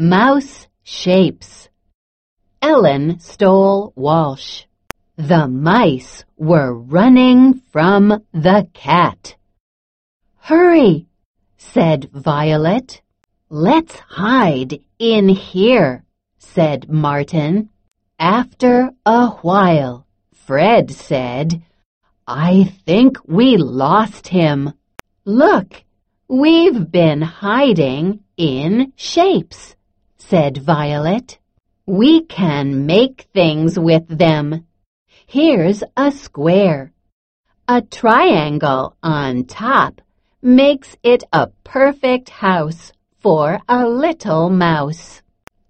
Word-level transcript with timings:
Mouse 0.00 0.68
Shapes 0.84 1.68
Ellen 2.62 3.18
Stoll 3.18 3.92
Walsh. 3.96 4.62
The 5.16 5.48
mice 5.48 6.24
were 6.36 6.72
running 6.72 7.62
from 7.72 8.22
the 8.32 8.68
cat. 8.74 9.34
Hurry, 10.36 11.08
said 11.56 12.10
Violet. 12.12 13.02
Let's 13.48 13.98
hide 13.98 14.80
in 15.00 15.28
here, 15.30 16.04
said 16.38 16.88
Martin. 16.88 17.68
After 18.20 18.92
a 19.04 19.30
while, 19.42 20.06
Fred 20.32 20.92
said, 20.92 21.60
I 22.24 22.72
think 22.86 23.18
we 23.26 23.56
lost 23.56 24.28
him. 24.28 24.74
Look, 25.24 25.82
we've 26.28 26.88
been 26.88 27.20
hiding 27.20 28.20
in 28.36 28.92
shapes, 28.94 29.74
said 30.28 30.58
Violet. 30.58 31.38
We 31.86 32.22
can 32.22 32.84
make 32.84 33.28
things 33.32 33.78
with 33.78 34.06
them. 34.08 34.66
Here's 35.26 35.82
a 35.96 36.12
square. 36.12 36.92
A 37.66 37.80
triangle 37.80 38.94
on 39.02 39.44
top 39.44 40.02
makes 40.42 40.96
it 41.02 41.24
a 41.32 41.46
perfect 41.64 42.28
house 42.28 42.92
for 43.18 43.58
a 43.68 43.86
little 43.88 44.50
mouse. 44.50 45.22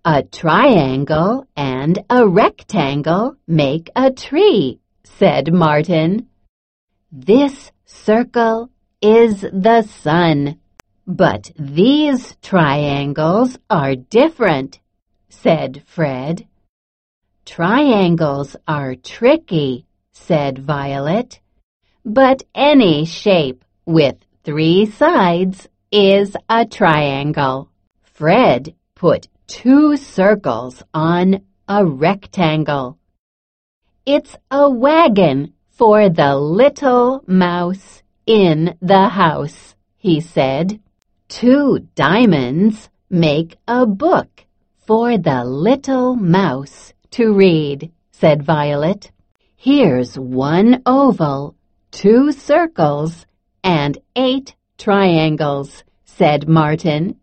A 0.05 0.25
triangle 0.25 1.47
and 1.57 1.97
a 2.11 2.27
rectangle 2.27 3.37
make 3.47 3.91
a 3.95 4.11
tree, 4.11 4.81
said 5.05 5.53
Martin. 5.53 6.27
This 7.13 7.71
circle 7.85 8.71
is 9.01 9.41
the 9.41 9.83
sun. 9.83 10.59
But 11.11 11.53
these 11.59 12.37
triangles 12.43 13.59
are 13.71 13.97
different, 13.97 14.79
said 15.31 15.83
Fred. 15.87 16.47
Triangles 17.47 18.57
are 18.69 18.95
tricky, 18.95 19.87
said 20.13 20.59
Violet. 20.59 21.41
But 22.05 22.43
any 22.55 23.07
shape 23.07 23.65
with 23.87 24.17
three 24.45 24.85
sides 24.85 25.67
is 25.91 26.37
a 26.47 26.67
triangle. 26.67 27.71
Fred 28.03 28.75
put 28.95 29.29
two 29.47 29.97
circles 29.97 30.83
on 30.93 31.41
a 31.67 31.87
rectangle. 31.87 32.99
It's 34.05 34.37
a 34.51 34.69
wagon 34.69 35.55
for 35.71 36.11
the 36.11 36.37
little 36.37 37.25
mouse 37.27 38.03
in 38.27 38.77
the 38.83 39.09
house, 39.09 39.75
he 39.97 40.21
said. 40.21 40.81
Two 41.29 41.87
diamonds 41.95 42.89
make 43.11 43.59
a 43.69 43.85
book 43.85 44.47
for 44.87 45.19
the 45.19 45.45
little 45.45 46.17
mouse 46.17 46.95
to 47.11 47.35
read, 47.35 47.93
said 48.13 48.43
Violet. 48.43 49.11
Here's 49.55 50.19
one 50.19 50.83
oval, 50.87 51.55
two 51.91 52.33
circles, 52.33 53.27
and 53.63 53.99
eight 54.17 54.55
triangles, 54.79 55.85
said 56.07 56.49
Martin. 56.49 57.21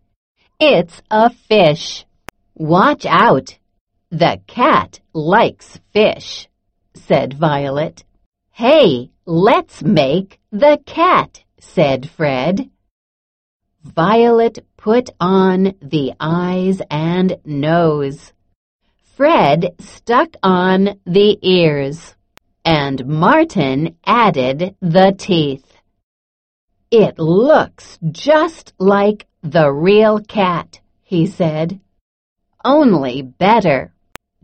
It's 0.60 1.02
a 1.10 1.32
fish. 1.32 2.06
Watch 2.54 3.08
out. 3.08 3.58
The 4.12 4.40
cat 4.46 5.00
likes 5.14 5.80
fish, 5.94 6.48
said 6.94 7.34
Violet. 7.34 8.04
Hey, 8.52 9.10
let's 9.26 9.82
make 9.82 10.40
the 10.52 10.80
cat, 10.86 11.44
said 11.60 12.08
Fred. 12.08 12.70
Violet 13.86 14.66
put 14.78 15.12
on 15.20 15.76
the 15.80 16.14
eyes 16.20 16.82
and 16.90 17.38
nose. 17.46 18.34
Fred 19.16 19.76
stuck 19.80 20.36
on 20.42 21.00
the 21.06 21.38
ears, 21.44 22.16
and 22.66 23.06
Martin 23.06 23.96
added 24.04 24.76
the 24.82 25.16
teeth. 25.16 25.78
It 26.90 27.20
looks 27.20 28.00
just 28.12 28.74
like 28.80 29.28
the 29.44 29.72
real 29.72 30.20
cat, 30.20 30.80
he 31.04 31.28
said. 31.28 31.80
Only 32.66 33.22
better. 33.22 33.94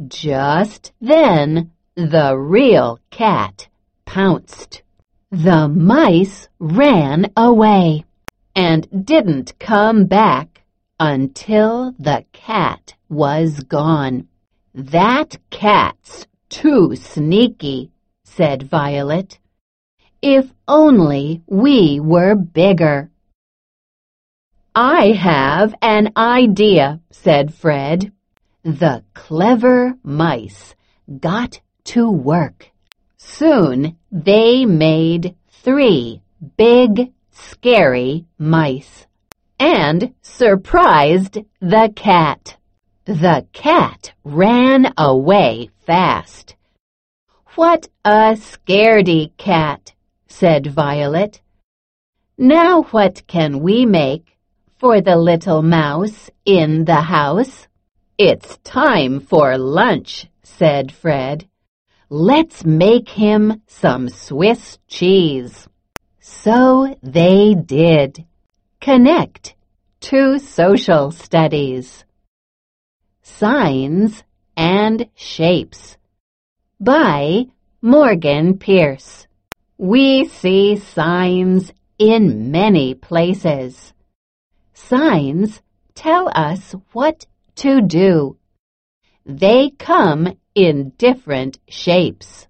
Just 0.08 0.94
then, 1.02 1.72
the 1.96 2.38
real 2.38 3.00
cat 3.10 3.68
pounced. 4.06 4.84
The 5.32 5.68
mice 5.68 6.48
ran 6.60 7.32
away 7.36 8.06
and 8.56 9.06
didn't 9.06 9.58
come 9.60 10.06
back 10.06 10.62
until 11.00 11.94
the 11.98 12.26
cat 12.32 12.94
was 13.10 13.62
gone. 13.62 14.28
That 14.74 15.38
cat's 15.50 16.28
too 16.50 16.96
sneaky, 16.96 17.92
said 18.24 18.64
Violet. 18.64 19.40
If 20.22 20.54
only 20.68 21.42
we 21.48 22.00
were 22.00 22.36
bigger. 22.36 23.10
I 24.76 25.12
have 25.12 25.76
an 25.82 26.14
idea, 26.16 27.02
said 27.10 27.54
Fred. 27.54 28.12
The 28.64 29.04
clever 29.14 29.96
mice 30.04 30.76
got 31.20 31.60
to 31.86 32.10
work. 32.10 32.72
Soon 33.18 33.98
they 34.12 34.66
made 34.66 35.36
three 35.50 36.22
big, 36.58 37.12
scary 37.32 38.26
mice 38.38 39.08
and 39.60 40.14
surprised 40.22 41.38
the 41.60 41.92
cat. 41.96 42.58
The 43.06 43.46
cat 43.54 44.14
ran 44.24 44.94
away 44.98 45.70
fast. 45.86 46.56
What 47.56 47.90
a 48.06 48.36
scaredy 48.36 49.36
cat, 49.38 49.94
said 50.28 50.68
Violet. 50.68 51.42
Now 52.38 52.84
what 52.84 53.28
can 53.28 53.60
we 53.60 53.86
make 53.86 54.38
for 54.78 55.02
the 55.02 55.16
little 55.16 55.62
mouse 55.62 56.30
in 56.46 56.86
the 56.86 57.02
house? 57.02 57.68
It's 58.18 58.58
time 58.64 59.20
for 59.20 59.58
lunch, 59.58 60.28
said 60.44 60.92
Fred. 60.92 61.48
Let's 62.10 62.66
make 62.66 63.10
him 63.10 63.62
some 63.68 64.10
Swiss 64.10 64.80
cheese. 64.88 65.68
So 66.24 66.96
they 67.02 67.56
did. 67.56 68.26
Connect 68.80 69.56
to 70.02 70.38
social 70.38 71.10
studies. 71.10 72.06
Signs 73.24 74.24
and 74.56 75.10
Shapes 75.16 75.98
by 76.80 77.46
Morgan 77.82 78.60
Pierce. 78.60 79.26
We 79.80 80.28
see 80.28 80.76
signs 80.76 81.74
in 81.98 82.52
many 82.52 82.94
places. 82.94 83.92
Signs 84.76 85.60
tell 85.96 86.30
us 86.36 86.76
what 86.92 87.26
to 87.56 87.82
do. 87.82 88.38
They 89.26 89.72
come 89.72 90.38
in 90.54 90.92
different 91.00 91.58
shapes. 91.68 92.48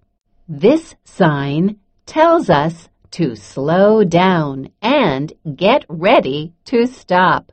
This 0.49 0.93
sign 1.05 1.79
tells 2.05 2.49
us 2.49 2.89
to 3.11 3.35
slow 3.35 4.03
down 4.03 4.69
and 4.81 5.33
get 5.55 5.85
ready 5.87 6.53
to 6.65 6.87
stop. 6.87 7.51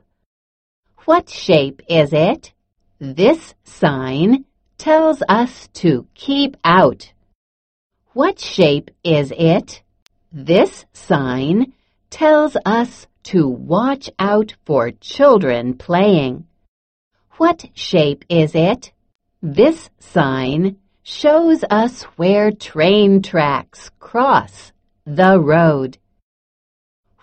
What 1.05 1.29
shape 1.29 1.81
is 1.89 2.13
it? 2.13 2.53
This 2.99 3.53
sign 3.63 4.45
tells 4.77 5.21
us 5.27 5.67
to 5.73 6.07
keep 6.15 6.55
out. 6.63 7.11
What 8.13 8.39
shape 8.39 8.91
is 9.03 9.31
it? 9.37 9.81
This 10.31 10.85
sign 10.93 11.73
tells 12.09 12.55
us 12.65 13.07
to 13.23 13.47
watch 13.47 14.09
out 14.17 14.55
for 14.65 14.91
children 14.91 15.75
playing. 15.75 16.47
What 17.37 17.65
shape 17.73 18.25
is 18.29 18.55
it? 18.55 18.91
This 19.41 19.89
sign 19.99 20.77
shows 21.03 21.63
us 21.69 22.03
where 22.17 22.51
train 22.51 23.21
tracks 23.21 23.89
cross 23.99 24.71
the 25.15 25.39
road. 25.39 25.97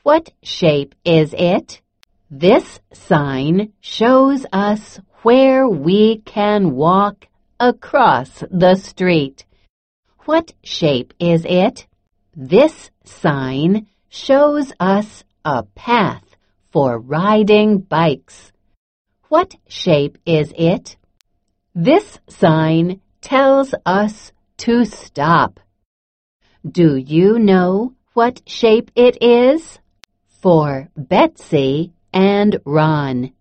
What 0.02 0.32
shape 0.42 0.96
is 1.04 1.32
it? 1.38 1.80
This 2.28 2.80
sign 2.92 3.72
shows 3.80 4.44
us 4.52 4.98
where 5.22 5.68
we 5.68 6.18
can 6.24 6.74
walk 6.74 7.28
across 7.60 8.42
the 8.50 8.74
street. 8.74 9.44
What 10.24 10.52
shape 10.64 11.14
is 11.20 11.44
it? 11.44 11.86
This 12.34 12.90
sign 13.04 13.86
shows 14.08 14.72
us 14.80 15.22
a 15.44 15.62
path 15.62 16.24
for 16.72 16.98
riding 16.98 17.78
bikes. 17.78 18.50
What 19.28 19.54
shape 19.68 20.18
is 20.26 20.52
it? 20.58 20.96
This 21.72 22.18
sign 22.28 23.00
tells 23.20 23.74
us 23.84 24.32
to 24.58 24.84
stop. 24.84 25.60
Do 26.66 26.96
you 26.96 27.38
know 27.38 27.94
what 28.14 28.42
shape 28.44 28.90
it 28.96 29.22
is? 29.22 29.78
For 30.42 30.88
Betsy 30.96 31.92
and 32.12 32.58
Ron. 32.64 33.32